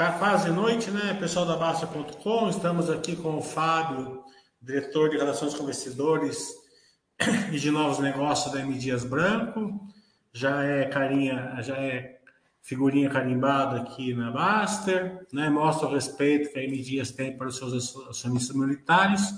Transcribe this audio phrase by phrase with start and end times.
[0.00, 1.12] tá quase noite, né?
[1.12, 4.24] Pessoal da Baixa.com, estamos aqui com o Fábio,
[4.58, 6.54] diretor de Relações com Investidores
[7.52, 9.78] e de Novos Negócios da M Dias Branco.
[10.32, 12.18] Já é carinha, já é
[12.62, 15.50] figurinha carimbada aqui na Baster, né?
[15.50, 19.34] Mostra o respeito que a M Dias tem para os seus acionistas minoritários.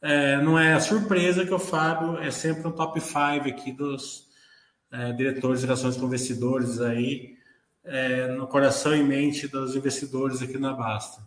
[0.00, 3.18] É, não é surpresa que o Fábio é sempre um top 5
[3.48, 4.28] aqui dos
[4.92, 7.41] é, diretores de relações com investidores aí,
[7.84, 11.22] é, no coração e mente dos investidores aqui na Basta.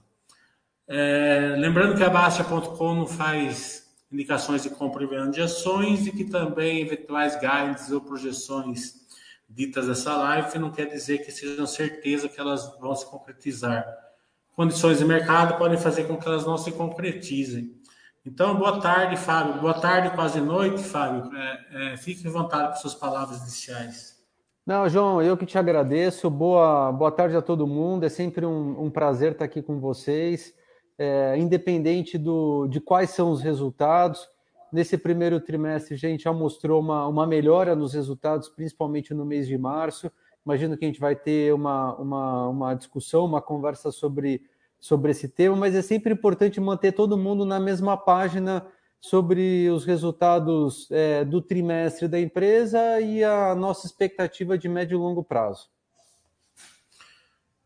[0.88, 6.12] É, lembrando que a Basta.com não faz indicações de compra e venda de ações e
[6.12, 9.06] que também eventuais guides ou projeções
[9.50, 13.86] ditas dessa live não quer dizer que sejam certeza que elas vão se concretizar.
[14.56, 17.76] Condições de mercado podem fazer com que elas não se concretizem.
[18.26, 19.62] Então, boa tarde, Fábio.
[19.62, 21.30] Boa tarde, quase noite, Fábio.
[21.36, 24.15] É, é, fique à vontade com suas palavras iniciais.
[24.66, 26.28] Não, João, eu que te agradeço.
[26.28, 28.04] Boa, boa tarde a todo mundo.
[28.04, 30.56] É sempre um, um prazer estar aqui com vocês.
[30.98, 34.28] É, independente do, de quais são os resultados.
[34.74, 39.48] Nesse primeiro trimestre, a gente já mostrou uma, uma melhora nos resultados, principalmente no mês
[39.48, 40.12] de março.
[40.44, 44.42] Imagino que a gente vai ter uma, uma, uma discussão, uma conversa sobre
[44.80, 48.68] sobre esse tema, mas é sempre importante manter todo mundo na mesma página
[49.10, 55.00] sobre os resultados é, do trimestre da empresa e a nossa expectativa de médio e
[55.00, 55.68] longo prazo.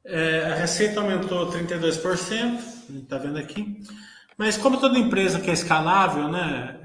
[0.04, 2.60] É, a receita aumentou 32%,
[3.04, 3.82] está vendo aqui.
[4.38, 6.80] Mas como toda empresa que é escalável, né,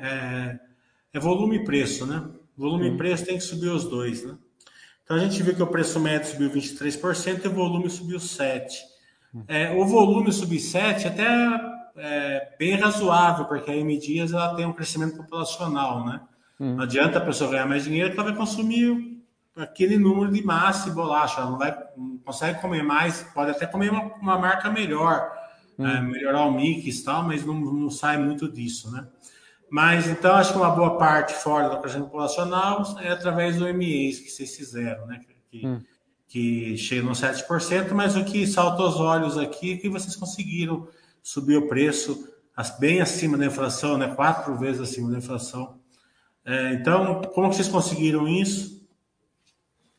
[1.12, 2.24] é, é volume e preço, né?
[2.56, 4.36] Volume e preço tem que subir os dois, né?
[5.02, 8.68] Então a gente viu que o preço médio subiu 23% e o volume subiu 7%.
[9.48, 11.26] É, o volume sub-7 até
[11.96, 16.20] é bem razoável, porque a M Dias ela tem um crescimento populacional, né?
[16.58, 16.76] Hum.
[16.76, 19.22] Não adianta a pessoa ganhar mais dinheiro, ela vai consumir
[19.56, 23.66] aquele número de massa e bolacha, ela não, vai, não consegue comer mais, pode até
[23.66, 25.30] comer uma, uma marca melhor,
[25.78, 25.86] hum.
[25.86, 29.06] é, melhorar o mix e tal, mas não, não sai muito disso, né?
[29.70, 34.20] Mas então acho que uma boa parte fora do crescimento populacional é através do MEs
[34.20, 35.20] que vocês fizeram, né?
[35.50, 35.80] Que, hum
[36.34, 40.88] que chega no 7%, mas o que salta aos olhos aqui é que vocês conseguiram
[41.24, 42.28] subir o preço
[42.78, 44.14] bem acima da inflação, né?
[44.14, 45.80] quatro vezes acima da inflação.
[46.44, 48.86] É, então, como vocês conseguiram isso?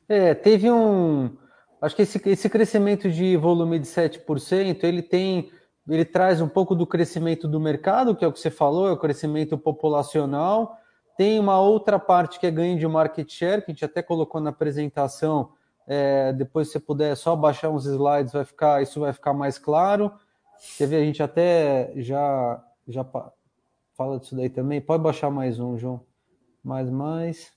[0.08, 1.36] É, teve um.
[1.82, 5.50] Acho que esse, esse crescimento de volume de 7%, ele tem.
[5.88, 8.92] Ele traz um pouco do crescimento do mercado, que é o que você falou, é
[8.92, 10.78] o crescimento populacional.
[11.18, 14.42] Tem uma outra parte que é ganho de market share, que a gente até colocou
[14.42, 15.52] na apresentação,
[15.88, 20.12] é, depois, se puder só baixar uns slides, vai ficar, isso vai ficar mais claro.
[20.80, 20.96] Ver?
[20.96, 23.06] A gente até já, já
[23.94, 24.82] fala disso daí também.
[24.82, 26.02] Pode baixar mais um, João.
[26.64, 27.54] Mais, mais.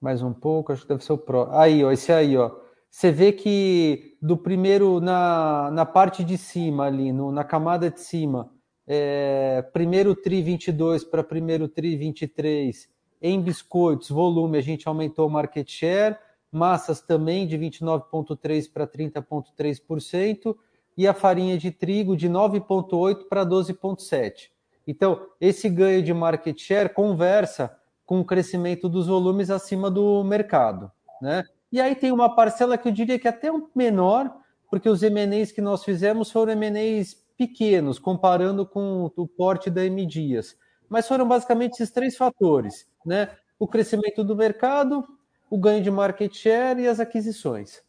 [0.00, 1.56] Mais um pouco, acho que deve ser o próximo.
[1.56, 2.50] Aí, ó, esse aí, ó.
[2.90, 8.00] Você vê que do primeiro, na, na parte de cima ali, no, na camada de
[8.00, 8.52] cima,
[8.86, 12.88] é, primeiro TRI 22 para primeiro TRI 23,
[13.22, 16.18] em biscoitos, volume, a gente aumentou o market share,
[16.50, 20.54] massas também de 29,3% para 30,3%,
[20.96, 24.50] e a farinha de trigo de 9,8% para 12,7%.
[24.86, 30.90] Então, esse ganho de market share conversa com o crescimento dos volumes acima do mercado.
[31.20, 31.44] Né?
[31.70, 34.34] E aí tem uma parcela que eu diria que é até um menor,
[34.68, 40.04] porque os M&As que nós fizemos foram M&As pequenos, comparando com o porte da M
[40.04, 40.56] Dias.
[40.88, 43.30] Mas foram basicamente esses três fatores né?
[43.58, 45.06] O crescimento do mercado,
[45.50, 47.82] o ganho de market share e as aquisições.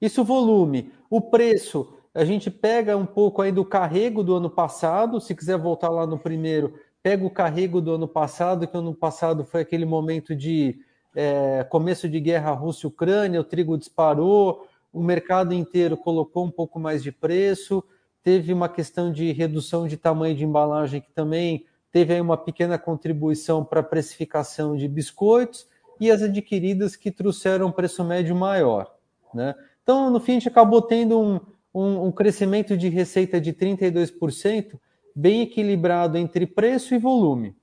[0.00, 0.92] Isso volume.
[1.08, 5.58] O preço, a gente pega um pouco aí do carrego do ano passado, se quiser
[5.58, 9.84] voltar lá no primeiro, pega o carrego do ano passado, que ano passado foi aquele
[9.84, 10.78] momento de
[11.14, 17.02] é, começo de guerra Rússia-Ucrânia, o trigo disparou, o mercado inteiro colocou um pouco mais
[17.02, 17.82] de preço,
[18.22, 22.78] teve uma questão de redução de tamanho de embalagem que também teve aí uma pequena
[22.78, 25.66] contribuição para a precificação de biscoitos
[26.00, 28.92] e as adquiridas que trouxeram um preço médio maior.
[29.32, 29.54] Né?
[29.86, 31.40] Então, no fim, a gente acabou tendo um,
[31.72, 34.80] um, um crescimento de receita de 32%,
[35.14, 37.56] bem equilibrado entre preço e volume.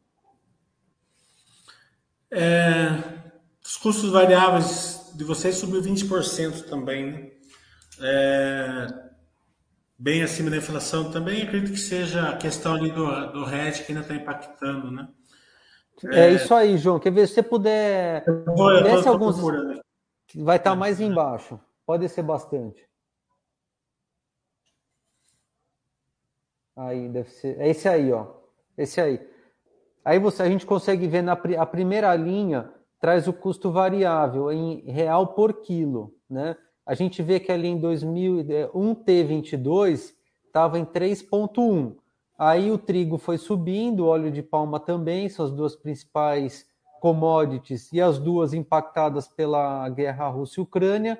[2.31, 2.92] É,
[3.62, 7.12] os custos variáveis de vocês subiu 20% também.
[7.12, 7.31] Né?
[8.00, 8.88] É,
[10.00, 13.92] bem acima da inflação também, acredito que seja a questão ali do, do RED que
[13.92, 15.09] ainda está impactando, né?
[16.06, 17.01] É, é, isso aí, João.
[17.01, 17.27] Quer ver?
[17.27, 18.24] Se você puder.
[18.25, 19.38] Eu vou, eu alguns...
[20.33, 21.59] Vai estar tá mais embaixo.
[21.85, 22.88] Pode descer bastante.
[26.75, 27.59] Aí, deve ser.
[27.59, 28.27] É esse aí, ó.
[28.77, 29.30] Esse aí.
[30.03, 34.80] Aí você, a gente consegue ver na a primeira linha traz o custo variável em
[34.89, 36.57] real por quilo, né?
[36.85, 40.13] a gente vê que ali em 2001 T22
[40.45, 41.95] estava em 3,1.
[42.38, 46.65] Aí o trigo foi subindo, o óleo de palma também, são as duas principais
[47.00, 51.18] commodities e as duas impactadas pela guerra Rússia-Ucrânia.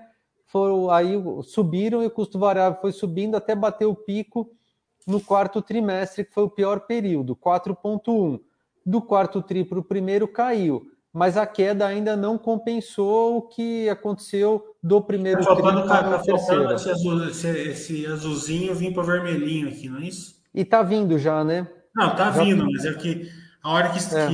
[0.54, 4.52] Foram aí subiram e o custo variável foi subindo até bater o pico
[5.08, 8.40] no quarto trimestre, que foi o pior período, 4,1.
[8.86, 13.90] Do quarto tri para o primeiro caiu, mas a queda ainda não compensou o que
[13.90, 16.72] aconteceu do primeiro tá faltando, para o terceiro.
[16.72, 20.36] Esse, azul, esse, esse azulzinho vir para vermelhinho aqui, não é isso?
[20.54, 21.68] E tá vindo já, né?
[21.96, 22.44] Não, tá já...
[22.44, 23.28] vindo, mas é que
[23.64, 24.28] a hora que, é.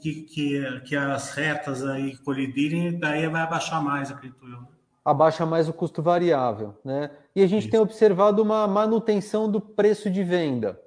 [0.00, 4.75] que, que, que, as retas aí colidirem, daí vai abaixar mais, acredito eu.
[5.06, 7.12] Abaixa mais o custo variável, né?
[7.32, 7.70] E a gente Isso.
[7.70, 10.80] tem observado uma manutenção do preço de venda.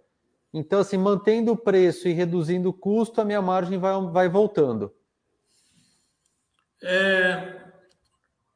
[0.54, 4.94] Então, assim, mantendo o preço e reduzindo o custo, a minha margem vai, vai voltando.
[6.84, 7.62] É,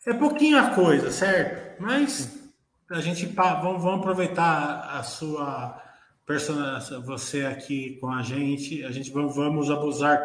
[0.05, 1.81] é pouquinho a coisa, certo?
[1.81, 2.51] Mas
[2.89, 5.81] a gente vamos, vamos aproveitar a sua
[7.05, 8.83] você aqui com a gente.
[8.83, 10.21] A gente vamos, vamos abusar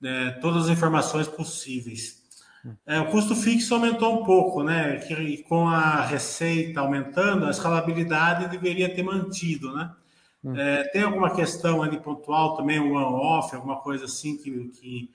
[0.00, 2.21] né, todas as informações possíveis.
[2.86, 4.96] É, o custo fixo aumentou um pouco, né?
[4.98, 9.90] Que com a receita aumentando, a escalabilidade deveria ter mantido, né?
[10.44, 10.56] Hum.
[10.56, 15.10] É, tem alguma questão ali pontual também, um on-off, alguma coisa assim que, que,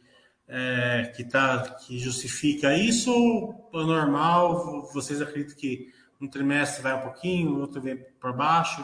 [0.47, 3.11] é, que, tá, que justifica isso?
[3.11, 4.89] Ou normal?
[4.93, 8.83] Vocês acreditam que um trimestre vai um pouquinho, outro vem por baixo?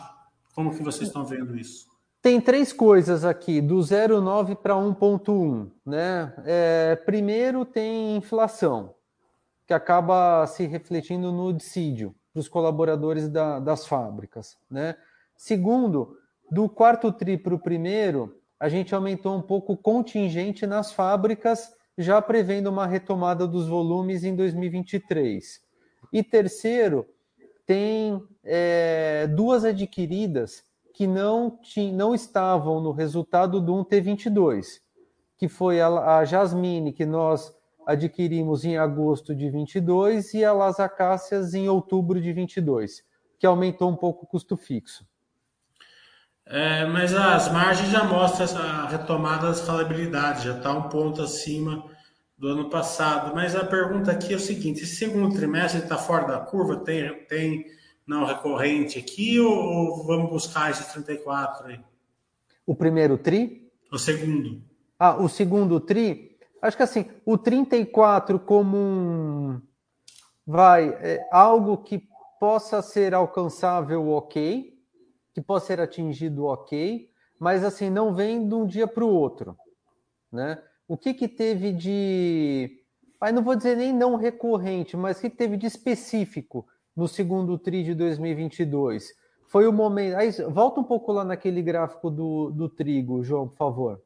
[0.54, 1.93] Como que vocês estão vendo isso?
[2.24, 5.70] Tem três coisas aqui, do 0,9 para 1,1.
[5.86, 6.34] Né?
[6.46, 8.96] É, primeiro, tem inflação,
[9.68, 14.58] que acaba se refletindo no dissídio para os colaboradores da, das fábricas.
[14.72, 14.96] Né?
[15.36, 16.18] Segundo,
[16.50, 21.76] do quarto TRI para o primeiro, a gente aumentou um pouco o contingente nas fábricas,
[21.98, 25.62] já prevendo uma retomada dos volumes em 2023.
[26.14, 27.06] E terceiro,
[27.66, 31.60] tem é, duas adquiridas que não,
[31.94, 34.80] não estavam no resultado do 1T22,
[35.36, 35.88] que foi a,
[36.18, 37.52] a Jasmine, que nós
[37.86, 43.04] adquirimos em agosto de 22, e a Las Acácias em outubro de 22,
[43.40, 45.06] que aumentou um pouco o custo fixo.
[46.46, 51.84] É, mas as margens já mostram a retomada da escalabilidade, já está um ponto acima
[52.38, 53.34] do ano passado.
[53.34, 56.78] Mas a pergunta aqui é o seguinte: esse segundo trimestre está fora da curva?
[56.78, 57.66] Tem, tem
[58.06, 61.80] não recorrente aqui ou, vamos buscar esse 34 aí?
[62.66, 63.72] O primeiro TRI?
[63.92, 64.62] O segundo.
[65.00, 66.38] Ah, o segundo TRI?
[66.62, 69.62] Acho que assim, o 34 como um.
[70.46, 72.08] Vai, é algo que
[72.40, 74.78] possa ser alcançável, ok,
[75.34, 77.10] que possa ser atingido, ok,
[77.40, 79.58] mas assim, não vem de um dia para o outro,
[80.32, 80.62] né?
[80.88, 82.84] O que que teve de,
[83.22, 87.08] aí não vou dizer nem não recorrente, mas o que, que teve de específico no
[87.08, 89.14] segundo TRI de 2022?
[89.48, 90.16] Foi o momento.
[90.16, 94.02] Aí, volta um pouco lá naquele gráfico do, do trigo, João, por favor.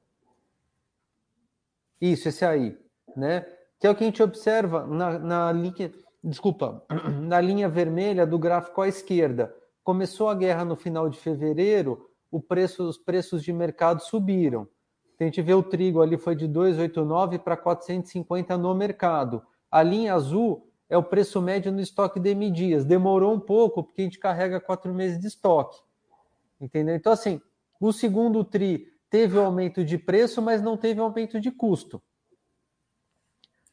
[2.01, 2.78] Isso, esse aí,
[3.16, 3.45] né?
[3.80, 5.92] Que é o que a gente observa na, na linha,
[6.24, 6.84] desculpa,
[7.22, 9.54] na linha vermelha do gráfico à esquerda.
[9.84, 14.68] Começou a guerra no final de fevereiro, o preço, os preços de mercado subiram.
[15.19, 19.42] A gente vê o trigo ali foi de 289 para 450 no mercado.
[19.72, 22.86] A linha azul é o preço médio no estoque de M dias.
[22.86, 25.79] Demorou um pouco, porque a gente carrega quatro meses de estoque.
[26.60, 26.96] Entendeu?
[26.96, 27.41] Então, assim,
[27.79, 32.01] o segundo TRI teve aumento de preço, mas não teve aumento de custo.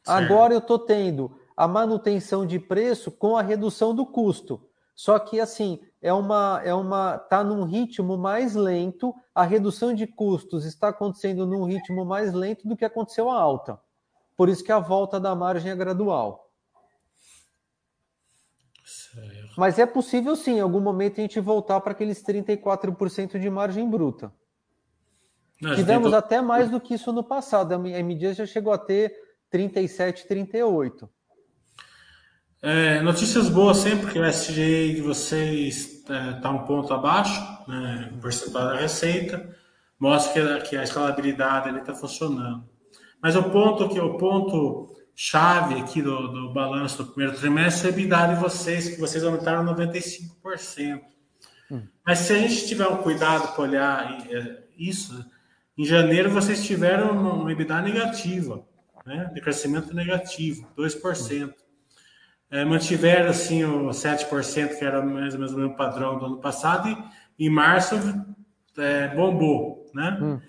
[0.06, 4.68] Agora eu estou tendo a manutenção de preço com a redução do custo.
[4.94, 10.06] Só que assim, é uma é uma tá num ritmo mais lento, a redução de
[10.06, 13.80] custos está acontecendo num ritmo mais lento do que aconteceu a alta.
[14.36, 16.43] Por isso que a volta da margem é gradual.
[19.56, 23.88] Mas é possível sim, em algum momento a gente voltar para aqueles 34% de margem
[23.88, 24.32] bruta.
[25.60, 26.18] Não, Tivemos tentou...
[26.18, 27.72] até mais do que isso no passado.
[27.72, 29.14] A MD já chegou a ter
[29.50, 31.08] 37, 38.
[32.60, 37.40] É, notícias boas sempre que o SGI de vocês está é, tá um ponto abaixo,
[37.68, 39.54] né, o percentual da receita,
[39.98, 42.64] mostra que a, que a escalabilidade está funcionando.
[43.22, 47.90] Mas o ponto que o ponto chave aqui do, do balanço do primeiro trimestre é
[47.90, 51.00] a EBITDA de vocês, que vocês aumentaram 95%.
[51.70, 51.82] Hum.
[52.04, 55.24] Mas se a gente tiver um cuidado para olhar é, isso,
[55.78, 58.64] em janeiro vocês tiveram uma EBITDA negativa,
[59.06, 59.30] né?
[59.32, 61.48] de crescimento negativo, 2%.
[61.48, 61.52] Hum.
[62.50, 66.40] É, mantiveram assim o 7%, que era mais ou menos o mesmo padrão do ano
[66.40, 66.88] passado,
[67.38, 67.96] e em março
[68.78, 70.18] é, bombou, né?
[70.20, 70.40] Hum.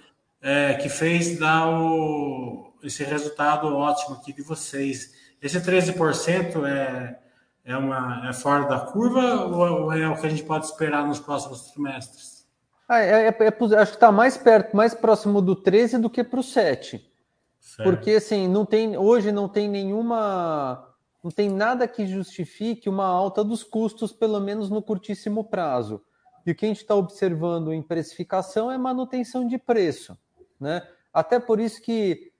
[0.41, 5.13] É, que fez dar o, esse resultado ótimo aqui de vocês.
[5.41, 7.19] Esse 13% é,
[7.63, 11.19] é, uma, é fora da curva ou é o que a gente pode esperar nos
[11.19, 12.45] próximos trimestres?
[12.87, 16.23] Ah, é, é, é, acho que está mais perto, mais próximo do 13 do que
[16.23, 17.11] para o 7.
[17.59, 17.89] Certo.
[17.89, 20.87] Porque assim, não tem, hoje não tem nenhuma.
[21.23, 26.03] Não tem nada que justifique uma alta dos custos, pelo menos no curtíssimo prazo.
[26.45, 30.15] E o que a gente está observando em precificação é manutenção de preço.
[30.59, 30.87] Né?
[31.11, 32.31] Até por isso que,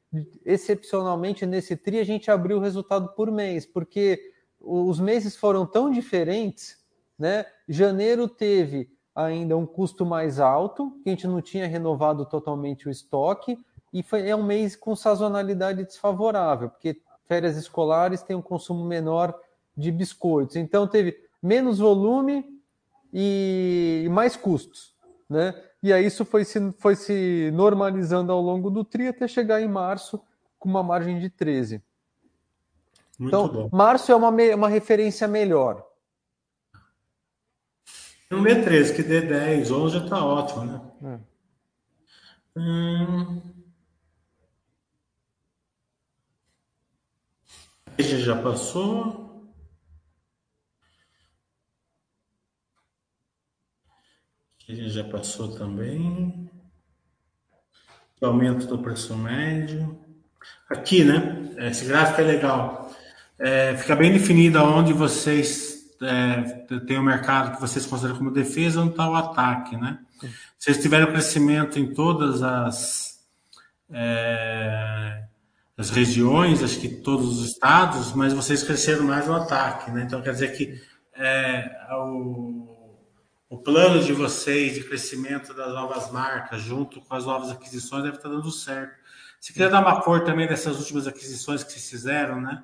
[0.46, 5.92] excepcionalmente, nesse TRI, a gente abriu o resultado por mês, porque os meses foram tão
[5.92, 6.78] diferentes.
[7.18, 7.46] Né?
[7.68, 12.92] Janeiro teve ainda um custo mais alto, que a gente não tinha renovado totalmente o
[12.92, 13.58] estoque,
[13.94, 19.34] e foi, é um mês com sazonalidade desfavorável, porque férias escolares têm um consumo menor
[19.76, 20.58] de biscoitos.
[20.58, 22.46] Então teve menos volume
[23.14, 24.94] e mais custos,
[25.30, 25.54] né?
[25.84, 29.68] E aí isso foi se, foi se normalizando ao longo do TRI até chegar em
[29.68, 30.22] março
[30.58, 31.82] com uma margem de 13.
[33.20, 33.70] Muito então, bom.
[33.72, 35.86] março é uma, uma referência melhor.
[38.32, 40.82] Um B13, que dê 10, 11 já está ótimo, né?
[41.04, 42.60] É.
[42.60, 43.42] Hum...
[47.98, 49.25] Esse já passou.
[54.68, 56.50] Ele já passou também.
[58.20, 60.00] O aumento do preço médio.
[60.70, 61.52] Aqui, né?
[61.58, 62.92] Esse gráfico é legal.
[63.38, 66.42] É, fica bem definido aonde vocês é,
[66.88, 70.00] têm o mercado que vocês consideram como defesa, onde está o ataque, né?
[70.58, 73.20] Vocês tiveram crescimento em todas as,
[73.92, 75.24] é,
[75.78, 80.04] as regiões, acho que todos os estados, mas vocês cresceram mais no ataque, né?
[80.04, 80.82] Então quer dizer que
[81.16, 82.75] é, o
[83.50, 88.18] o plano de vocês de crescimento das novas marcas, junto com as novas aquisições, deve
[88.18, 88.96] estar dando certo.
[89.40, 92.64] Se quiser dar uma cor também dessas últimas aquisições que vocês fizeram, né?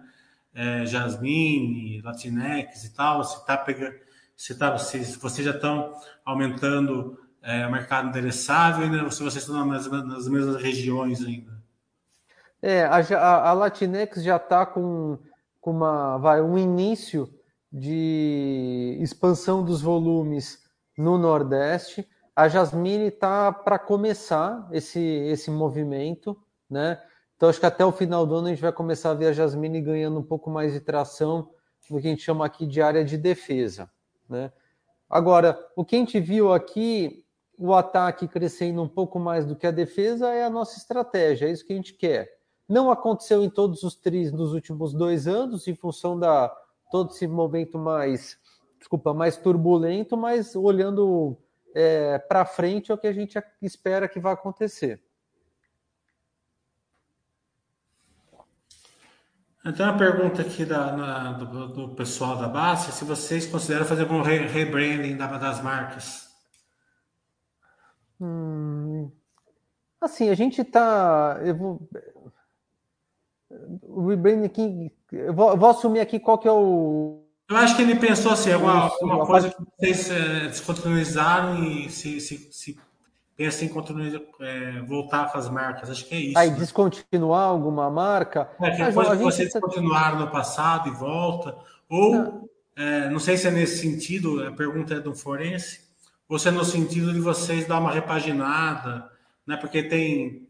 [0.54, 3.96] É, Jasmine, Latinex e tal, se tá pegando,
[4.36, 5.94] se, tá, se vocês já estão
[6.26, 9.10] aumentando é, o mercado endereçável, né?
[9.10, 11.52] se vocês estão nas, nas mesmas regiões ainda.
[12.62, 15.18] É, a, a Latinex já está com,
[15.60, 17.34] com uma, vai, um início
[17.72, 20.61] de expansão dos volumes
[21.02, 22.08] no Nordeste.
[22.36, 26.38] A Jasmine está para começar esse, esse movimento,
[26.70, 27.02] né?
[27.36, 29.34] Então acho que até o final do ano a gente vai começar a ver a
[29.34, 31.50] Jasmine ganhando um pouco mais de tração
[31.90, 33.90] no que a gente chama aqui de área de defesa,
[34.30, 34.52] né?
[35.10, 37.26] Agora, o que a gente viu aqui,
[37.58, 41.52] o ataque crescendo um pouco mais do que a defesa é a nossa estratégia, é
[41.52, 42.30] isso que a gente quer.
[42.70, 46.56] Não aconteceu em todos os tris nos últimos dois anos, em função da
[46.90, 48.38] todo esse momento mais
[48.82, 51.38] desculpa, mais turbulento, mas olhando
[51.74, 55.02] é, para frente é o que a gente espera que vai acontecer.
[59.64, 64.02] Então, uma pergunta aqui da, na, do, do, pessoal da base, se vocês consideram fazer
[64.02, 66.32] algum re, rebranding das marcas.
[68.20, 69.12] Hum,
[70.02, 71.40] assim, a gente está.
[73.84, 74.92] O rebranding aqui.
[75.12, 77.21] Eu vou, eu vou assumir aqui qual que é o,
[77.52, 82.22] eu acho que ele pensou assim, alguma, alguma coisa que vocês é, descontinuizaram e se,
[82.22, 82.80] se, se
[83.36, 85.90] pensa em continuar, é, voltar com as marcas.
[85.90, 86.38] Acho que é isso.
[86.40, 86.56] Aí, né?
[86.56, 88.50] descontinuar alguma marca.
[88.62, 91.54] É, que coisa que vocês descontinuaram no passado e volta.
[91.90, 92.50] Ou, não.
[92.74, 95.82] É, não sei se é nesse sentido, a pergunta é do forense,
[96.30, 99.10] ou se é no sentido de vocês dar uma repaginada,
[99.46, 99.58] né?
[99.58, 100.48] Porque tem.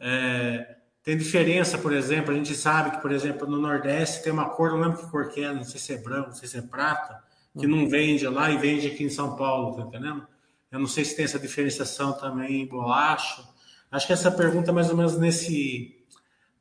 [0.00, 4.50] É, tem diferença, por exemplo, a gente sabe que, por exemplo, no Nordeste tem uma
[4.50, 6.58] cor, não lembro que cor que é, não sei se é branco, não sei se
[6.58, 7.22] é prata,
[7.58, 10.26] que não vende lá e vende aqui em São Paulo, tá entendendo?
[10.70, 13.42] Eu não sei se tem essa diferenciação também em bolacha.
[13.90, 16.04] Acho que essa pergunta é mais ou menos nesse,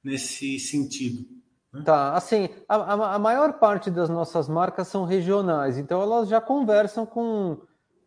[0.04, 1.26] nesse sentido.
[1.72, 1.84] Né?
[1.84, 7.06] Tá, assim, a, a maior parte das nossas marcas são regionais, então elas já conversam
[7.06, 7.60] com,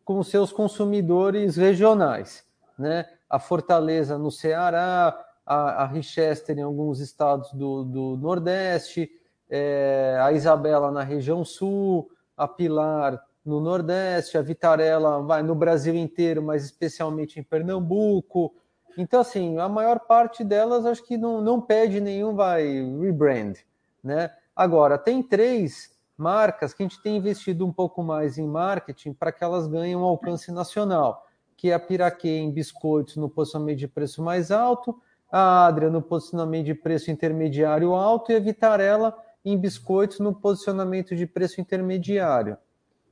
[0.05, 2.45] com seus consumidores regionais,
[2.77, 3.07] né?
[3.31, 9.11] A Fortaleza no Ceará, a, a Richester em alguns estados do, do Nordeste,
[9.49, 15.95] é, a Isabela na região sul, a Pilar no Nordeste, a Vitarella vai no Brasil
[15.95, 18.55] inteiro, mas especialmente em Pernambuco.
[18.97, 22.65] Então, assim, a maior parte delas acho que não, não pede nenhum vai
[23.01, 23.55] rebrand,
[24.03, 24.31] né?
[24.55, 29.33] Agora, tem três marcas que a gente tem investido um pouco mais em marketing para
[29.33, 33.89] que elas ganhem um alcance nacional, que é a Piraquê em biscoitos no posicionamento de
[33.89, 35.01] preço mais alto,
[35.33, 41.17] a Adria no posicionamento de preço intermediário alto e a Vitarella em biscoitos no posicionamento
[41.17, 42.59] de preço intermediário.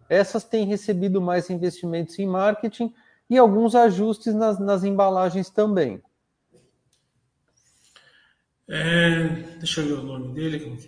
[0.08, 2.92] Essas têm recebido mais investimentos em marketing
[3.28, 6.02] e alguns ajustes nas, nas embalagens também.
[8.68, 10.78] É, deixa eu ver o nome dele.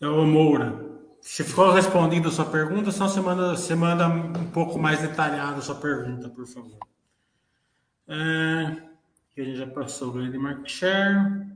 [0.00, 0.74] Ô Moura,
[1.20, 5.58] se ficou respondida a sua pergunta, só você manda, você manda um pouco mais detalhada
[5.58, 6.93] a sua pergunta, por favor.
[8.06, 8.66] É,
[9.30, 11.46] aqui a gente já passou o ganho de market share.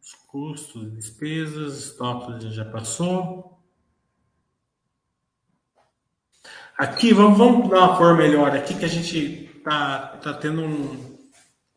[0.00, 3.58] Os custos, despesas, estoques a gente já passou.
[6.76, 11.18] Aqui, vamos, vamos dar uma cor melhor aqui, que a gente está tá tendo um,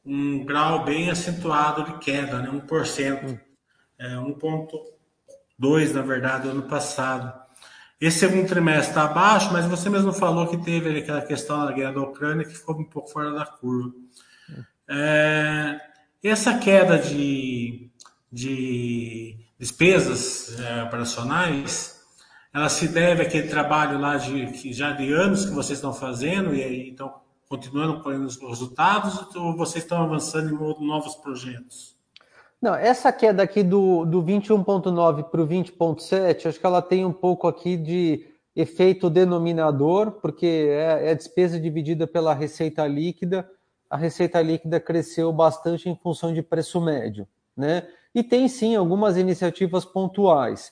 [0.05, 2.50] um grau bem acentuado de queda, né?
[2.50, 3.41] 1%.
[3.97, 7.40] É, 1,2% na verdade, ano passado.
[8.01, 11.93] Esse segundo trimestre está abaixo, mas você mesmo falou que teve aquela questão da guerra
[11.93, 13.93] da Ucrânia que ficou um pouco fora da curva.
[14.89, 15.79] É,
[16.24, 17.91] essa queda de,
[18.34, 22.01] de despesas é, operacionais,
[22.51, 26.63] ela se deve àquele trabalho lá de já de anos que vocês estão fazendo e
[26.63, 31.96] aí estão continuando colhendo os resultados ou vocês estão avançando em novos projetos?
[32.62, 37.12] Não, essa queda aqui do, do 21.9 para o 20.7, acho que ela tem um
[37.12, 43.50] pouco aqui de efeito denominador, porque é, é despesa dividida pela receita líquida.
[43.89, 47.27] A receita líquida cresceu bastante em função de preço médio,
[47.58, 47.88] né?
[48.13, 50.72] E tem sim algumas iniciativas pontuais.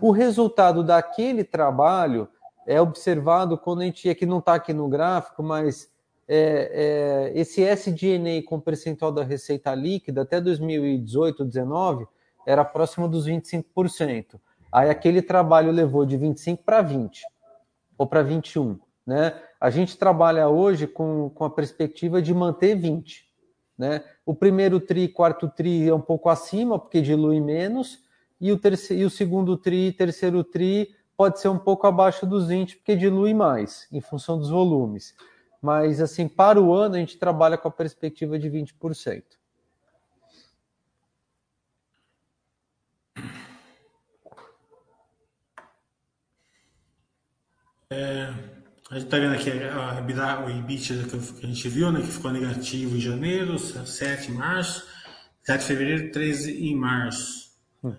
[0.00, 2.28] O resultado daquele trabalho
[2.66, 5.90] é observado quando a gente aqui não está aqui no gráfico, mas
[6.28, 12.06] é, é, esse SDNA com percentual da receita líquida até 2018, 2019,
[12.46, 14.40] era próximo dos 25%.
[14.72, 17.22] Aí aquele trabalho levou de 25 para 20
[17.96, 19.40] ou para 21, né?
[19.60, 23.24] A gente trabalha hoje com, com a perspectiva de manter 20,
[23.78, 24.04] né?
[24.24, 28.00] O primeiro tri, quarto tri é um pouco acima porque dilui menos
[28.40, 32.48] e o terceiro, e o segundo tri, terceiro tri pode ser um pouco abaixo dos
[32.48, 35.14] 20 porque dilui mais em função dos volumes.
[35.60, 39.22] Mas, assim, para o ano, a gente trabalha com a perspectiva de 20%.
[47.88, 48.34] É,
[48.90, 51.04] a gente está vendo aqui a, a, o EBITDA
[51.38, 54.86] que a gente viu, né, que ficou negativo em janeiro, 7 em março,
[55.44, 57.52] 7 de fevereiro, 13 em março.
[57.82, 57.94] Hum.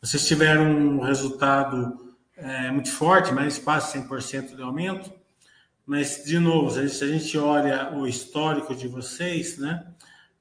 [0.00, 5.12] Vocês tiveram um resultado é, muito forte, mais quase 100% de aumento.
[5.88, 9.86] Mas, de novo, se a gente olha o histórico de vocês, né,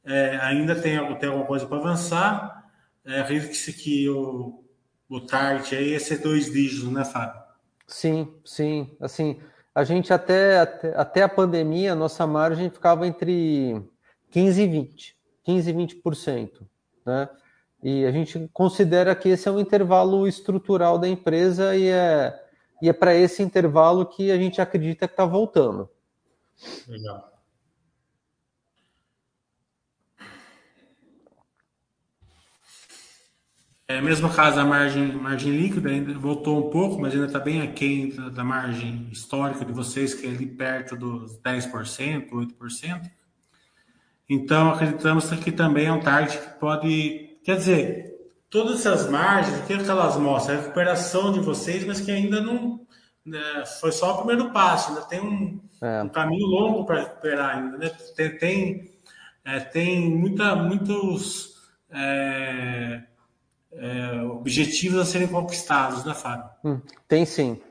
[0.03, 2.69] é, ainda tem, tem alguma coisa para avançar.
[3.05, 4.61] É, acredito que o,
[5.07, 7.41] o target aí é ser dois dígitos, né, Fábio?
[7.87, 8.93] Sim, sim.
[8.99, 9.39] Assim,
[9.73, 13.81] a gente até, até, até a pandemia, a nossa margem ficava entre
[14.31, 16.51] 15 e 20, 15 e 20%,
[17.05, 17.29] né?
[17.81, 22.37] E a gente considera que esse é um intervalo estrutural da empresa e é
[22.81, 25.89] e é para esse intervalo que a gente acredita que está voltando.
[26.87, 27.37] Legal.
[33.89, 37.61] É, mesmo caso a margem, margem líquida ainda voltou um pouco, mas ainda está bem
[37.61, 43.11] aquém da, margem histórica de vocês, que é ali perto dos 10%, 8%.
[44.29, 47.37] Então, acreditamos que também é um target que pode.
[47.45, 48.16] Quer dizer,
[48.49, 50.57] todas essas margens, o que, é que elas mostram?
[50.57, 52.85] A recuperação de vocês, mas que ainda não
[53.25, 56.01] né, foi só o primeiro passo, ainda tem um, é.
[56.03, 57.91] um caminho longo para recuperar ainda, né?
[58.15, 58.91] Tem, tem,
[59.43, 61.55] é, tem muita, muitos
[61.91, 63.03] é,
[63.73, 66.49] é objetivos a serem conquistados, né, Fábio?
[66.63, 67.61] Hum, tem sim,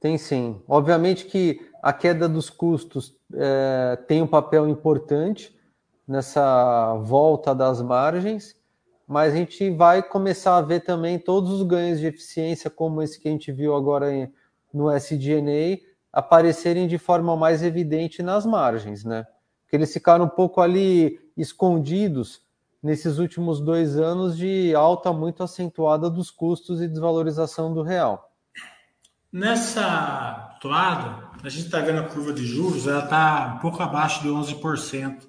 [0.00, 0.62] tem sim.
[0.66, 5.54] Obviamente que a queda dos custos é, tem um papel importante
[6.08, 8.56] nessa volta das margens,
[9.06, 13.20] mas a gente vai começar a ver também todos os ganhos de eficiência, como esse
[13.20, 14.32] que a gente viu agora em,
[14.72, 15.78] no SDNA,
[16.12, 19.26] aparecerem de forma mais evidente nas margens, né?
[19.62, 22.42] Porque eles ficaram um pouco ali escondidos
[22.82, 28.30] nesses últimos dois anos de alta muito acentuada dos custos e desvalorização do real.
[29.32, 34.22] Nessa toada, a gente está vendo a curva de juros, ela está um pouco abaixo
[34.22, 35.26] de 11%,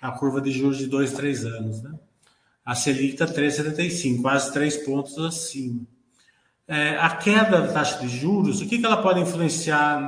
[0.00, 1.92] a curva de juros de dois, três anos, né?
[2.66, 5.86] A Selic está 3,75, quase 3 pontos acima.
[6.66, 10.00] É, a queda da taxa de juros, o que, que ela pode influenciar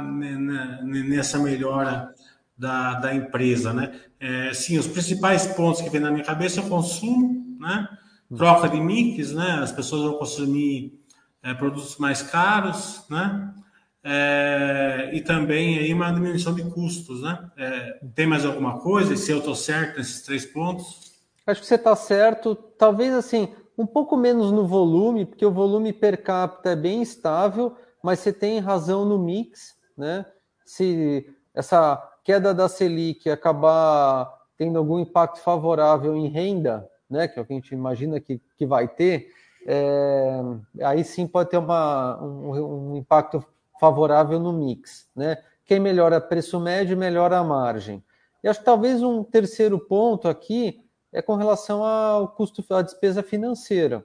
[0.83, 2.13] nessa melhora
[2.57, 3.73] da, da empresa?
[3.73, 3.93] Né?
[4.19, 7.89] É, sim, os principais pontos que vem na minha cabeça é o consumo, né?
[8.37, 9.61] troca de mix, né?
[9.63, 10.99] as pessoas vão consumir
[11.45, 13.55] é, produtos mais caros, né?
[14.03, 17.51] É, e também aí uma diminuição de custos, né?
[17.57, 19.13] É, tem mais alguma coisa?
[19.13, 21.08] E se eu estou certo nesses três pontos?
[21.49, 22.55] Acho que você está certo.
[22.55, 27.75] Talvez assim, um pouco menos no volume, porque o volume per capita é bem estável,
[28.03, 30.27] mas você tem razão no mix, né?
[30.63, 37.27] Se essa queda da Selic acabar tendo algum impacto favorável em renda, né?
[37.27, 39.31] Que é o que a gente imagina que, que vai ter,
[39.67, 40.43] é,
[40.83, 43.43] aí sim pode ter uma, um, um, impacto
[43.81, 45.09] favorável no mix.
[45.17, 45.39] Né?
[45.65, 48.05] Quem melhora preço médio, melhora a margem.
[48.45, 53.23] E acho que talvez um terceiro ponto aqui é com relação ao custo, à despesa
[53.23, 54.05] financeira.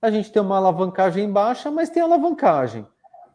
[0.00, 2.86] A gente tem uma alavancagem baixa, mas tem alavancagem.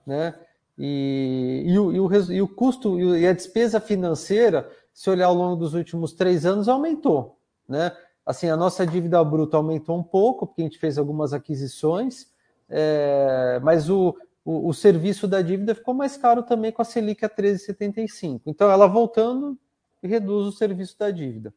[0.06, 0.34] Né?
[0.78, 5.34] E, e, o, e, o, e o custo e a despesa financeira, se olhar ao
[5.34, 7.38] longo dos últimos três anos, aumentou.
[7.68, 7.92] Né?
[8.26, 12.32] Assim, a nossa dívida bruta aumentou um pouco, porque a gente fez algumas aquisições,
[12.70, 17.26] é, mas o, o, o, serviço da dívida ficou mais caro também com a Selic
[17.26, 18.42] a 13,75.
[18.46, 19.58] Então, ela voltando,
[20.02, 21.54] reduz o serviço da dívida.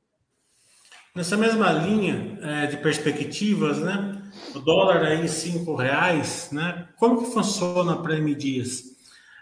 [1.17, 4.21] Nessa mesma linha é, de perspectivas, né?
[4.55, 6.89] O dólar aí cinco reais, né?
[6.99, 8.83] Como que funciona para M Dias?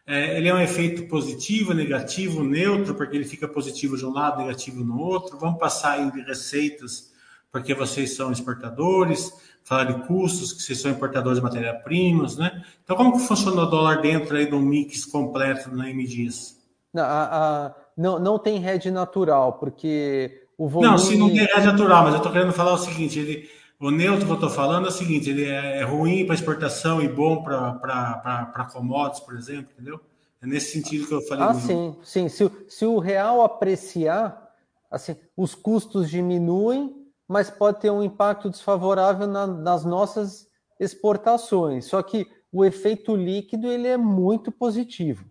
[0.06, 4.38] É, ele é um efeito positivo, negativo, neutro, porque ele fica positivo de um lado,
[4.38, 5.37] negativo no outro.
[5.37, 7.12] Vamos passar em receitas
[7.50, 9.32] porque vocês são exportadores,
[9.64, 12.64] falar de custos, que vocês são importadores de matéria-primas, né?
[12.84, 16.56] Então, como que funciona o dólar dentro aí do mix completo na MDs?
[16.92, 20.90] Não, a, a, não, não tem rede natural, porque o volume...
[20.90, 23.48] Não, sim, não tem rede natural, mas eu estou querendo falar o seguinte, ele,
[23.80, 27.02] o neutro que eu estou falando é o seguinte, ele é, é ruim para exportação
[27.02, 30.00] e bom para commodities, por exemplo, entendeu?
[30.42, 31.44] É nesse sentido que eu falei.
[31.44, 32.28] Ah, sim, sim.
[32.28, 34.50] Se, se o real apreciar,
[34.90, 40.46] assim, os custos diminuem mas pode ter um impacto desfavorável na, nas nossas
[40.78, 41.86] exportações.
[41.86, 45.24] Só que o efeito líquido ele é muito positivo.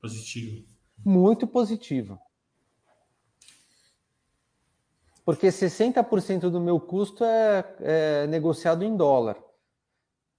[0.00, 0.64] Positivo.
[1.04, 2.18] Muito positivo.
[5.24, 9.36] Porque 60% do meu custo é, é, negociado em dólar.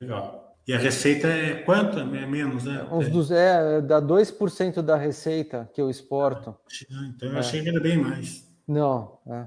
[0.02, 0.44] Legal.
[0.66, 2.00] E a receita é quanto?
[2.00, 2.88] É menos, né?
[2.92, 6.56] Uns dos, é, dá 2% da receita que eu exporto.
[6.92, 8.48] Ah, então eu achei que era bem mais.
[8.68, 9.46] Não, é.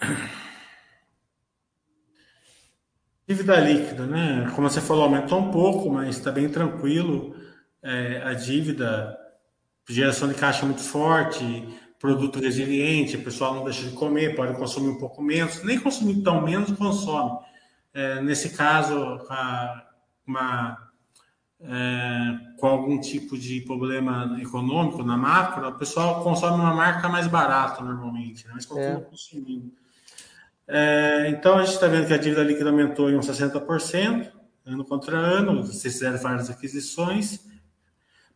[3.26, 4.50] Dívida líquida, né?
[4.54, 7.34] Como você falou, aumentou um pouco, mas está bem tranquilo.
[7.82, 9.18] É, a dívida,
[9.88, 11.44] geração de caixa muito forte,
[11.98, 16.22] produto resiliente, o pessoal não deixa de comer, pode consumir um pouco menos, nem consumir
[16.22, 17.38] tão menos, consome.
[17.92, 19.20] É, nesse caso,
[20.26, 20.90] uma,
[21.60, 27.26] é, com algum tipo de problema econômico na macro, o pessoal consome uma marca mais
[27.26, 28.52] barata normalmente, né?
[28.54, 29.00] mas continua é.
[29.00, 29.72] consumindo.
[30.68, 34.30] É, então a gente está vendo que a dívida líquida aumentou em uns 60%,
[34.66, 37.48] ano contra ano, vocês fizeram várias aquisições,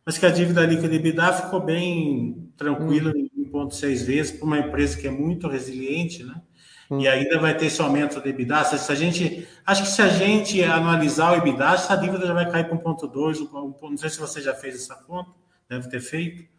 [0.05, 3.22] mas que a dívida líquida EBITDA ficou bem tranquila, hum.
[3.63, 6.41] Em 1,6 vezes, para uma empresa que é muito resiliente, né?
[6.89, 6.99] Hum.
[6.99, 8.63] E ainda vai ter esse aumento do EBITDA.
[8.65, 12.49] Se a gente, acho que se a gente analisar o EBITDA, essa dívida já vai
[12.49, 13.49] cair para 1,2,
[13.81, 15.31] não sei se você já fez essa conta,
[15.69, 16.51] deve ter feito.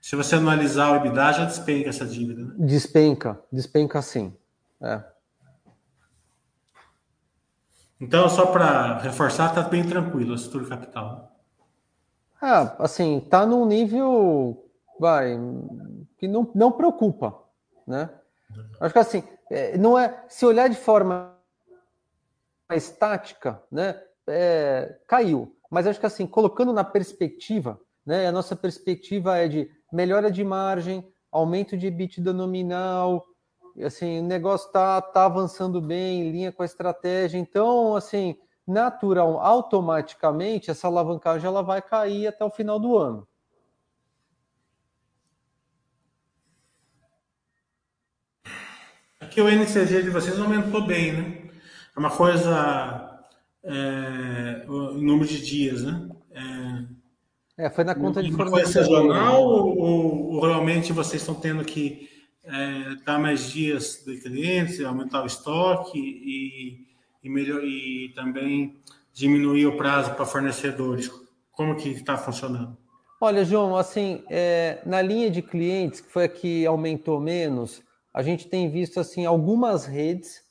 [0.00, 2.44] Se você analisar o EBITDA, já despenca essa dívida.
[2.44, 2.54] Né?
[2.58, 4.34] Despenca, despenca sim.
[4.82, 5.02] É.
[8.00, 11.34] Então, só para reforçar, está bem tranquilo a estrutura capital.
[12.40, 14.68] Ah, assim, está num nível,
[15.00, 15.38] vai,
[16.24, 17.38] que não, não preocupa,
[17.86, 18.10] né?
[18.80, 21.36] Acho que assim, é, não é, se olhar de forma
[22.72, 25.54] estática, né, é, caiu.
[25.70, 30.42] Mas acho que assim, colocando na perspectiva, né, a nossa perspectiva é de melhora de
[30.42, 33.24] margem, aumento de EBITDA nominal,
[33.84, 37.38] assim, o negócio tá, tá avançando bem, em linha com a estratégia.
[37.38, 43.26] Então, assim, natural, automaticamente, essa alavancagem ela vai cair até o final do ano.
[49.24, 51.38] Aqui o NCG de vocês aumentou bem, né?
[51.96, 53.18] É uma coisa,
[53.64, 56.08] é, o número de dias, né?
[57.56, 58.64] É, é foi na conta de fornecedor.
[58.64, 62.08] Foi sazonal ou, ou, ou realmente vocês estão tendo que
[62.44, 66.86] é, dar mais dias de clientes, aumentar o estoque e,
[67.22, 68.76] e, melhor, e também
[69.12, 71.10] diminuir o prazo para fornecedores.
[71.50, 72.76] Como que está funcionando?
[73.18, 77.82] Olha, João, assim, é, na linha de clientes, que foi a que aumentou menos,
[78.14, 80.44] a gente tem visto assim algumas redes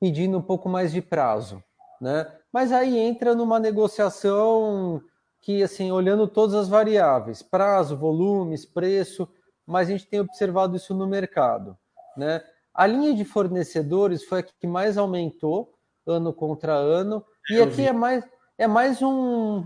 [0.00, 1.62] pedindo um pouco mais de prazo,
[2.00, 2.26] né?
[2.50, 5.02] Mas aí entra numa negociação
[5.40, 9.28] que, assim, olhando todas as variáveis, prazo, volumes, preço,
[9.66, 11.76] mas a gente tem observado isso no mercado.
[12.16, 12.42] Né?
[12.74, 15.74] A linha de fornecedores foi a que mais aumentou
[16.06, 18.24] ano contra ano, e aqui é mais,
[18.58, 19.64] é mais um,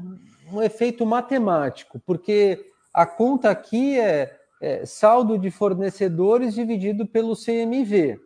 [0.53, 8.21] um efeito matemático, porque a conta aqui é, é, saldo de fornecedores dividido pelo CMV.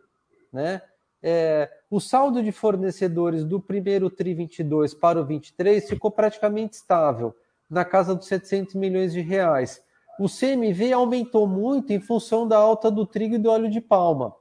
[0.51, 0.81] Né?
[1.21, 7.35] É, o saldo de fornecedores do primeiro TRI 22 para o 23 ficou praticamente estável,
[7.69, 9.83] na casa dos 700 milhões de reais
[10.19, 14.35] o CMV aumentou muito em função da alta do trigo e do óleo de palma.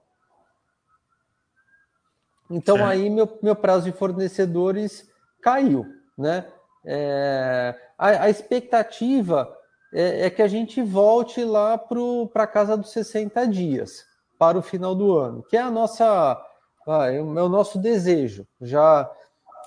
[2.51, 5.09] Então aí meu, meu prazo de fornecedores
[5.41, 6.51] caiu, né?
[6.85, 9.57] É, a, a, expectativa
[9.93, 14.05] é, é, que a gente volte lá para a casa dos 60 dias,
[14.39, 16.41] para o final do ano, que é a nossa,
[16.87, 18.47] ah, é o nosso desejo.
[18.61, 19.11] Já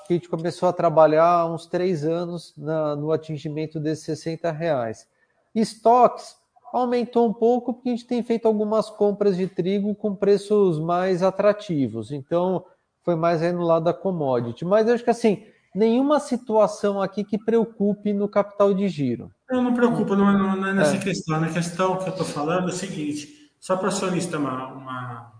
[0.07, 4.51] que a gente começou a trabalhar há uns três anos na, no atingimento desses 60
[4.51, 5.07] reais.
[5.55, 6.36] Estoques
[6.73, 11.21] aumentou um pouco porque a gente tem feito algumas compras de trigo com preços mais
[11.21, 12.12] atrativos.
[12.12, 12.65] Então,
[13.03, 14.63] foi mais aí no lado da commodity.
[14.65, 19.31] Mas acho que assim, nenhuma situação aqui que preocupe no capital de giro.
[19.51, 20.99] Eu não preocupa, não, é, não é nessa é.
[20.99, 21.43] questão.
[21.43, 25.31] A questão que eu estou falando é o seguinte: só para acionista uma, uma,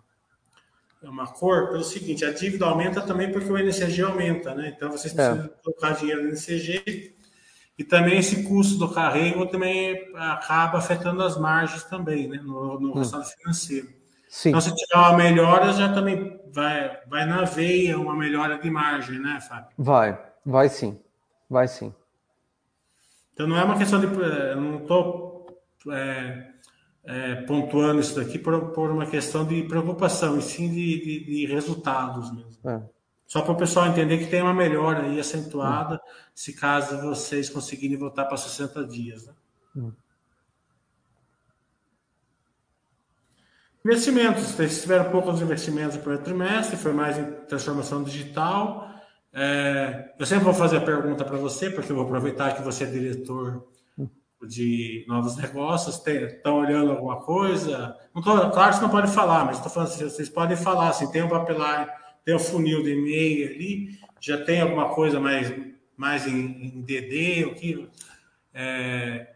[1.04, 4.74] uma cor, é o seguinte: a dívida aumenta também porque o NCG aumenta, né?
[4.76, 5.50] Então vocês precisam é.
[5.64, 7.16] colocar dinheiro no NCG
[7.78, 12.38] e também esse custo do carrego também acaba afetando as margens também, né?
[12.44, 12.94] No, no hum.
[12.94, 14.02] resultado financeiro.
[14.28, 14.50] Sim.
[14.50, 19.20] Então, se tiver uma melhora, já também vai, vai na veia uma melhora de margem,
[19.20, 19.72] né, Fábio?
[19.78, 20.98] Vai, vai sim.
[21.50, 21.94] Vai sim.
[23.42, 24.06] Então não é uma questão de.
[24.06, 25.48] Eu não estou
[25.90, 26.52] é,
[27.04, 31.46] é, pontuando isso daqui por, por uma questão de preocupação, e sim de, de, de
[31.48, 32.70] resultados mesmo.
[32.70, 32.80] É.
[33.26, 36.00] Só para o pessoal entender que tem uma melhora aí acentuada,
[36.36, 39.26] se caso vocês conseguirem voltar para 60 dias.
[39.26, 39.34] Né?
[39.78, 39.92] Hum.
[43.84, 48.91] Investimentos, vocês tiveram poucos investimentos no primeiro trimestre, foi mais em transformação digital.
[49.34, 52.84] É, eu sempre vou fazer a pergunta para você, porque eu vou aproveitar que você
[52.84, 53.66] é diretor
[54.48, 57.96] de novos negócios, estão olhando alguma coisa?
[58.14, 60.90] Não tô, claro que você não pode falar, mas estou falando assim, vocês podem falar,
[60.90, 61.88] assim, tem um papelar,
[62.26, 65.54] tem um funil de e-mail ali, já tem alguma coisa mais,
[65.96, 67.90] mais em, em DD, o que...
[68.54, 69.28] É,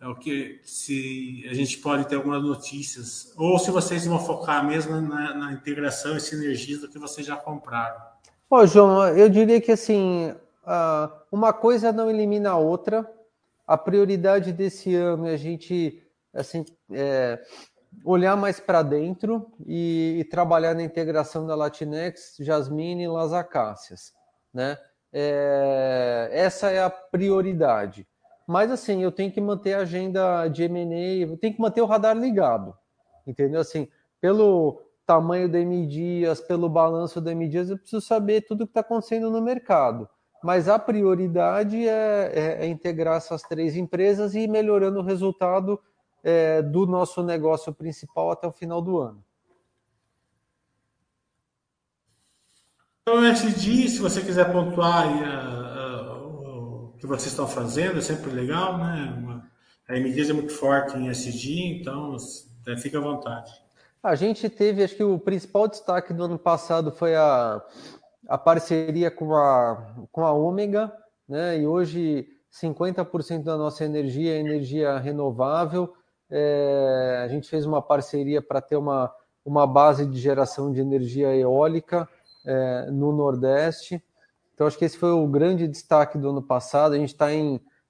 [0.00, 4.66] é o que se a gente pode ter algumas notícias, ou se vocês vão focar
[4.66, 8.13] mesmo na, na integração e sinergias do que vocês já compraram.
[8.50, 10.34] Ô, João, eu diria que assim,
[11.32, 13.10] uma coisa não elimina a outra.
[13.66, 16.02] A prioridade desse ano é a gente
[16.32, 17.40] assim, é,
[18.04, 24.12] olhar mais para dentro e, e, trabalhar na integração da Latinex, Jasmine e Las Acácias.
[24.52, 24.76] Né?
[25.12, 28.06] É, essa é a prioridade.
[28.46, 31.86] Mas assim, eu tenho que manter a agenda de M&A, eu tenho que manter o
[31.86, 32.76] radar ligado,
[33.26, 33.60] entendeu?
[33.60, 33.88] Assim,
[34.20, 38.66] pelo tamanho da M Dias, pelo balanço da M Dias, eu preciso saber tudo o
[38.66, 40.08] que está acontecendo no mercado.
[40.42, 45.80] Mas a prioridade é, é, é, integrar essas três empresas e ir melhorando o resultado
[46.22, 49.24] é, do nosso negócio principal até o final do ano.
[53.02, 55.14] Então, SD, se você quiser pontuar aí
[56.98, 59.42] que vocês estão fazendo, é sempre legal, né?
[59.86, 62.16] A MDs é muito forte em SD, então
[62.78, 63.63] fica à vontade.
[64.04, 67.64] A gente teve, acho que o principal destaque do ano passado foi a,
[68.28, 70.92] a parceria com a, com a Ômega,
[71.26, 71.58] né?
[71.58, 75.94] E hoje 50% da nossa energia é energia renovável.
[76.30, 79.10] É, a gente fez uma parceria para ter uma,
[79.42, 82.06] uma base de geração de energia eólica
[82.44, 84.04] é, no Nordeste.
[84.52, 86.92] Então, acho que esse foi o grande destaque do ano passado.
[86.92, 87.28] A gente está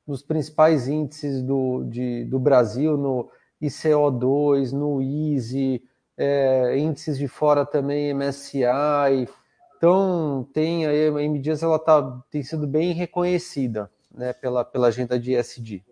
[0.07, 3.29] nos principais índices do, de, do Brasil, no
[3.61, 5.83] ICO2, no ISE,
[6.17, 9.29] é, índices de fora também, MSCI.
[9.77, 15.19] Então, tem aí, a M ela tá, tem sido bem reconhecida né, pela, pela agenda
[15.19, 15.85] de ESG.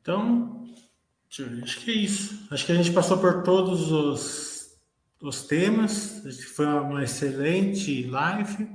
[0.00, 0.64] Então,
[1.62, 2.46] acho que é isso.
[2.50, 4.50] Acho que a gente passou por todos os
[5.20, 6.22] os temas.
[6.54, 8.68] Foi uma excelente live.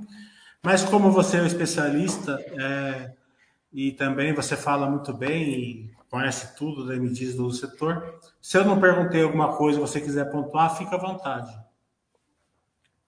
[0.62, 3.12] Mas como você é um especialista é,
[3.72, 8.80] e também você fala muito bem conhece tudo da medidas do setor, se eu não
[8.80, 11.54] perguntei alguma coisa você quiser pontuar, fica à vontade.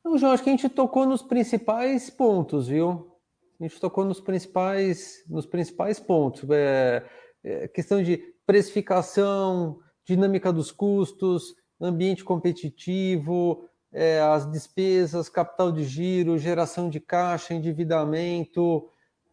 [0.04, 3.16] Não, João, acho que a gente tocou nos principais pontos, viu?
[3.58, 6.48] A gente tocou nos principais, nos principais pontos.
[6.50, 7.02] É,
[7.42, 16.36] é, questão de precificação, dinâmica dos custos, ambiente competitivo, é, as despesas, capital de giro,
[16.36, 18.90] geração de caixa, endividamento,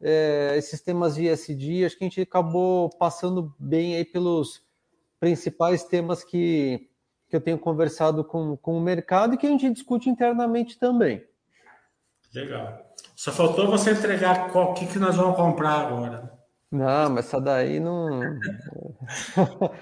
[0.08, 4.62] é, esses temas de ESG, acho que a gente acabou passando bem aí pelos
[5.20, 6.88] principais temas que,
[7.28, 11.26] que eu tenho conversado com, com o mercado e que a gente discute internamente também.
[12.36, 12.86] Legal.
[13.16, 16.32] Só faltou você entregar o que, que nós vamos comprar agora.
[16.72, 18.22] Não, mas essa daí não.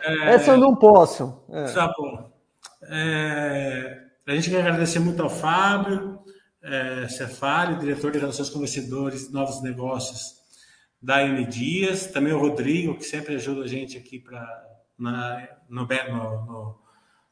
[0.04, 0.36] É...
[0.36, 1.44] Essa eu não posso.
[1.50, 1.66] É.
[1.66, 2.32] Tá bom.
[2.84, 6.23] É, a gente quer agradecer muito ao Fábio
[6.64, 7.08] é,
[7.80, 10.42] diretor de Relações com Investidores Novos Negócios
[11.02, 14.66] da M Dias, também o Rodrigo, que sempre ajuda a gente aqui pra,
[14.98, 16.80] na, no, no,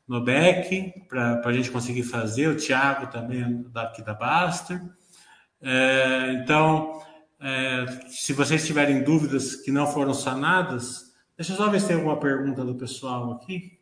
[0.06, 4.82] no back para a gente conseguir fazer, o Thiago também daqui da Baster.
[5.62, 7.02] É, então,
[7.40, 11.96] é, se vocês tiverem dúvidas que não foram sanadas, deixa eu só ver se tem
[11.96, 13.80] alguma pergunta do pessoal aqui.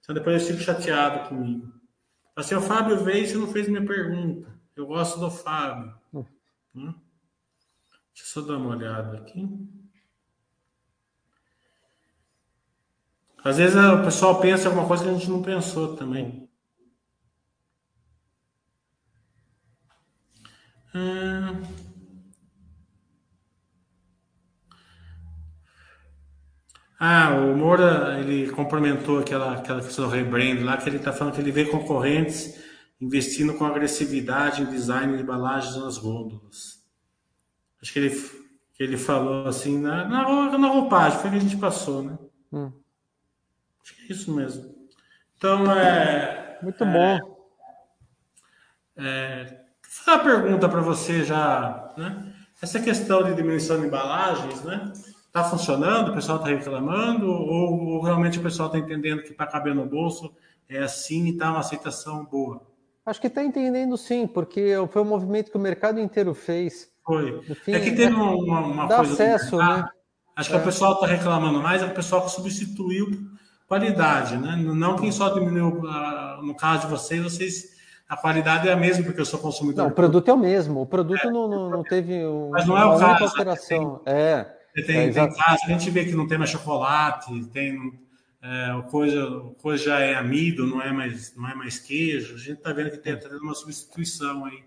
[0.00, 1.72] Então depois eu fico chateado comigo.
[2.36, 4.52] Assim, o Fábio veio e não fez minha pergunta.
[4.74, 5.94] Eu gosto do Fábio.
[6.12, 6.24] Hum.
[6.74, 6.94] Hum?
[8.14, 9.46] Deixa eu só dar uma olhada aqui.
[13.44, 16.48] Às vezes o pessoal pensa alguma coisa que a gente não pensou também.
[20.94, 21.62] Hum.
[27.00, 31.34] Ah, o Moura, ele complementou aquela, aquela questão do rebrand lá, que ele está falando
[31.34, 32.62] que ele vê concorrentes
[33.02, 36.80] investindo com agressividade em design de embalagens nas gôndolas.
[37.82, 38.10] Acho que ele,
[38.74, 42.16] que ele falou assim na, na, na roupagem, foi que a gente passou, né?
[42.52, 42.72] Hum.
[43.82, 44.72] Acho que é isso mesmo.
[45.36, 46.60] Então, é.
[46.62, 47.50] Muito é, bom.
[48.96, 52.32] É, vou fazer uma pergunta para você já, né?
[52.62, 54.92] Essa questão de diminuição de embalagens, né?
[55.26, 56.12] Está funcionando?
[56.12, 57.26] O pessoal está reclamando?
[57.26, 60.32] Ou, ou, realmente o pessoal está entendendo que para caber no bolso
[60.68, 62.70] é assim e está uma aceitação boa?
[63.04, 66.88] Acho que está entendendo sim, porque foi um movimento que o mercado inteiro fez.
[67.04, 67.42] Foi.
[67.64, 69.12] Fim, é que teve uma, uma dá coisa.
[69.12, 69.84] acesso, né?
[70.36, 70.58] Acho que é.
[70.58, 73.10] o pessoal está reclamando mais, é o pessoal que substituiu
[73.66, 74.56] qualidade, né?
[74.56, 77.72] Não quem só diminuiu, ah, no caso de vocês, vocês
[78.08, 79.84] a qualidade é a mesma, porque eu sou consumidor.
[79.84, 82.66] Não, o produto é o mesmo, o produto é, não, não, não teve um, Mas
[82.66, 83.06] não é o caso.
[83.06, 83.20] Né?
[83.22, 84.00] Alteração.
[84.04, 84.56] Tem, é.
[84.86, 87.78] Tem, é, tem casos, a gente vê que não tem mais chocolate, tem
[88.42, 92.34] é, coisa, coisa já é amido, não é mais, não é mais queijo.
[92.34, 94.64] A gente está vendo que tem até uma substituição aí.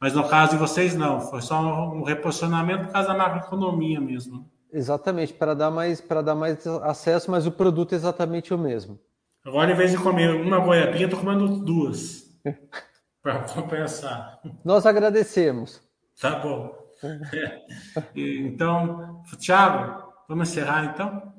[0.00, 4.50] Mas no caso de vocês, não, foi só um reposicionamento por causa da macroeconomia mesmo.
[4.72, 8.98] Exatamente, para dar mais para dar mais acesso, mas o produto é exatamente o mesmo.
[9.44, 12.24] Agora, em vez de comer uma goiabinha, estou comendo duas
[13.22, 14.40] para compensar.
[14.64, 15.82] Nós agradecemos.
[16.18, 16.74] Tá bom.
[17.34, 17.60] É.
[18.16, 21.32] Então, Thiago, vamos encerrar então?